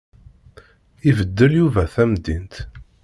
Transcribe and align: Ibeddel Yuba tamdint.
Ibeddel 1.09 1.51
Yuba 1.59 1.83
tamdint. 1.93 2.53